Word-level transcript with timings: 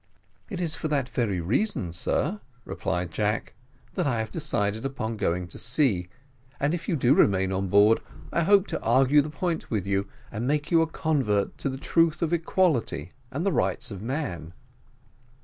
"It 0.49 0.59
is 0.59 0.73
for 0.73 0.87
that 0.87 1.07
very 1.09 1.39
reason, 1.39 1.93
sir," 1.93 2.41
replied 2.65 3.11
Jack, 3.11 3.53
"that 3.93 4.07
I 4.07 4.17
have 4.17 4.31
decided 4.31 4.83
upon 4.83 5.15
going 5.15 5.47
to 5.49 5.59
sea: 5.59 6.09
and 6.59 6.73
if 6.73 6.89
you 6.89 6.95
do 6.95 7.13
remain 7.13 7.51
on 7.51 7.67
board, 7.67 7.99
I 8.33 8.41
hope 8.41 8.65
to 8.69 8.81
argue 8.81 9.21
the 9.21 9.29
point 9.29 9.69
with 9.69 9.85
you, 9.85 10.07
and 10.31 10.47
make 10.47 10.71
you 10.71 10.81
a 10.81 10.87
convert 10.87 11.55
to 11.59 11.69
the 11.69 11.77
truth 11.77 12.23
of 12.23 12.33
equality 12.33 13.11
and 13.29 13.45
the 13.45 13.51
rights 13.51 13.91
of 13.91 14.01
man." 14.01 14.53